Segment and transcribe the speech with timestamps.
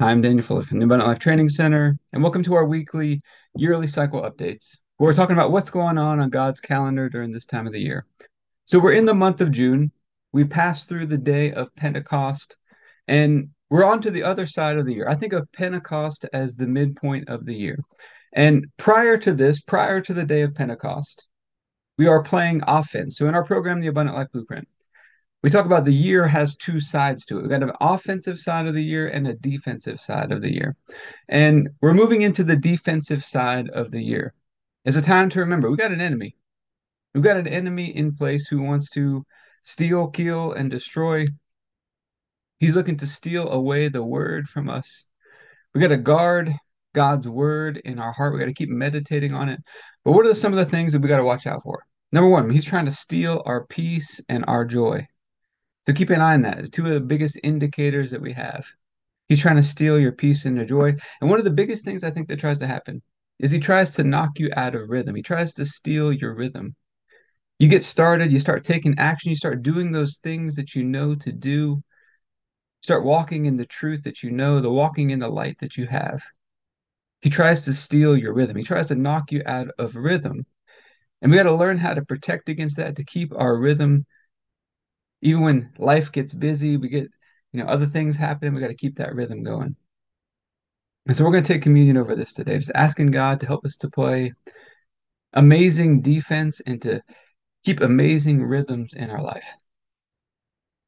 [0.00, 3.20] I'm Daniel Fuller from the Abundant Life Training Center, and welcome to our weekly
[3.56, 4.76] yearly cycle updates.
[5.00, 8.04] We're talking about what's going on on God's calendar during this time of the year.
[8.66, 9.90] So we're in the month of June.
[10.30, 12.56] We've passed through the day of Pentecost,
[13.08, 15.08] and we're on to the other side of the year.
[15.08, 17.80] I think of Pentecost as the midpoint of the year.
[18.32, 21.26] And prior to this, prior to the day of Pentecost,
[21.96, 23.18] we are playing offense.
[23.18, 24.68] So in our program, the Abundant Life Blueprint,
[25.48, 27.40] we talk about the year has two sides to it.
[27.40, 30.76] We've got an offensive side of the year and a defensive side of the year.
[31.26, 34.34] And we're moving into the defensive side of the year.
[34.84, 36.36] It's a time to remember we've got an enemy.
[37.14, 39.24] We've got an enemy in place who wants to
[39.62, 41.24] steal, kill, and destroy.
[42.58, 45.06] He's looking to steal away the word from us.
[45.74, 46.52] We got to guard
[46.94, 48.34] God's word in our heart.
[48.34, 49.60] We got to keep meditating on it.
[50.04, 51.86] But what are some of the things that we got to watch out for?
[52.12, 55.06] Number one, he's trying to steal our peace and our joy.
[55.86, 56.58] So keep an eye on that.
[56.58, 58.66] It's two of the biggest indicators that we have.
[59.28, 60.94] He's trying to steal your peace and your joy.
[61.20, 63.02] And one of the biggest things I think that tries to happen
[63.38, 65.14] is he tries to knock you out of rhythm.
[65.14, 66.74] He tries to steal your rhythm.
[67.58, 71.14] You get started, you start taking action, you start doing those things that you know
[71.16, 71.82] to do.
[72.82, 75.86] Start walking in the truth that you know, the walking in the light that you
[75.86, 76.22] have.
[77.20, 78.56] He tries to steal your rhythm.
[78.56, 80.46] He tries to knock you out of rhythm.
[81.20, 84.06] And we got to learn how to protect against that, to keep our rhythm
[85.20, 87.08] even when life gets busy, we get,
[87.52, 89.76] you know, other things happen, we got to keep that rhythm going.
[91.06, 93.64] And so we're going to take communion over this today, just asking God to help
[93.64, 94.32] us to play
[95.32, 97.02] amazing defense and to
[97.64, 99.46] keep amazing rhythms in our life.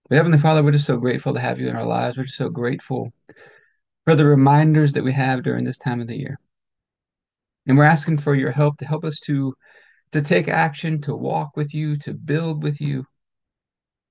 [0.09, 2.17] But Heavenly Father, we're just so grateful to have you in our lives.
[2.17, 3.13] We're just so grateful
[4.05, 6.39] for the reminders that we have during this time of the year.
[7.67, 9.55] And we're asking for your help to help us to
[10.13, 13.05] to take action, to walk with you, to build with you,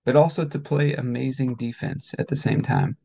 [0.09, 2.97] but also to play amazing defense at the same time.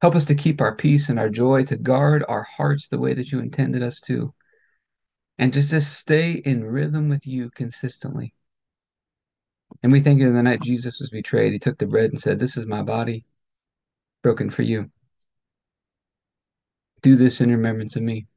[0.00, 3.14] Help us to keep our peace and our joy, to guard our hearts the way
[3.14, 4.32] that you intended us to,
[5.38, 8.32] and just to stay in rhythm with you consistently.
[9.82, 12.38] And we thank you the night Jesus was betrayed, he took the bread and said,
[12.38, 13.24] This is my body
[14.22, 14.92] broken for you.
[17.02, 18.28] Do this in remembrance of me.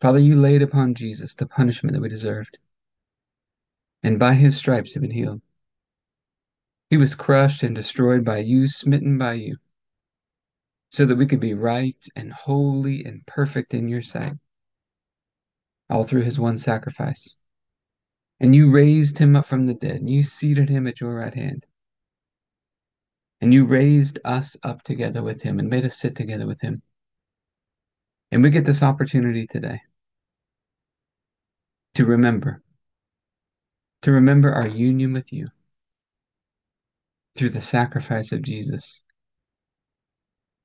[0.00, 2.60] Father, you laid upon Jesus the punishment that we deserved,
[4.04, 5.42] and by his stripes have been healed.
[6.88, 9.56] He was crushed and destroyed by you, smitten by you,
[10.88, 14.34] so that we could be right and holy and perfect in your sight,
[15.90, 17.36] all through his one sacrifice.
[18.38, 21.34] And you raised him up from the dead, and you seated him at your right
[21.34, 21.66] hand.
[23.40, 26.82] And you raised us up together with him and made us sit together with him.
[28.30, 29.80] And we get this opportunity today
[31.94, 32.62] to remember,
[34.02, 35.48] to remember our union with you
[37.36, 39.02] through the sacrifice of Jesus.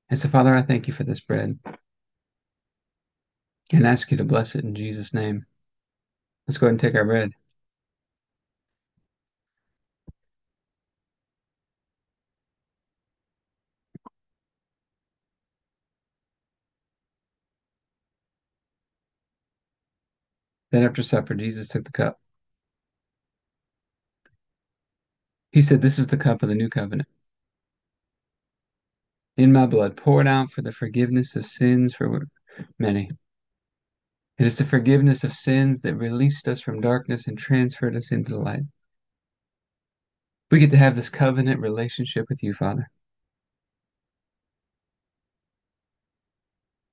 [0.10, 1.60] And so, Father, I thank you for this bread
[3.72, 5.46] and ask you to bless it in Jesus' name.
[6.48, 7.32] Let's go ahead and take our bread.
[20.72, 22.20] Then, after supper, Jesus took the cup.
[25.52, 27.08] He said, This is the cup of the new covenant
[29.38, 32.28] in my blood, poured out for the forgiveness of sins for
[32.78, 33.10] many.
[34.38, 38.34] It is the forgiveness of sins that released us from darkness and transferred us into
[38.34, 38.64] the light.
[40.50, 42.90] We get to have this covenant relationship with you, Father.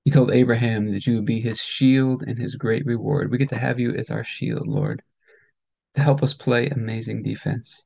[0.04, 3.30] You told Abraham that you would be his shield and his great reward.
[3.30, 5.02] We get to have you as our shield, Lord,
[5.94, 7.84] to help us play amazing defense.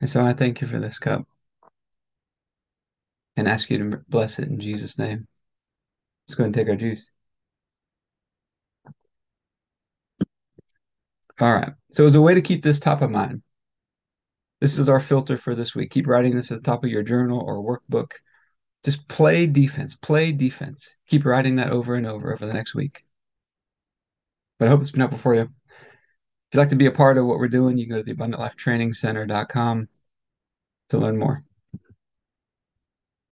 [0.00, 1.26] And so I thank you for this cup
[3.36, 5.26] and ask you to bless it in Jesus' name.
[6.26, 7.10] Let's go and take our juice.
[11.40, 11.72] All right.
[11.90, 13.42] So, as a way to keep this top of mind,
[14.60, 15.90] this is our filter for this week.
[15.90, 18.12] Keep writing this at the top of your journal or workbook.
[18.84, 20.94] Just play defense, play defense.
[21.06, 23.04] Keep writing that over and over over the next week.
[24.58, 25.50] But I hope it's been helpful for you.
[26.50, 28.02] If you'd like to be a part of what we're doing, you can go to
[28.02, 29.88] the abundantlifetrainingcenter.com
[30.88, 31.44] to learn more.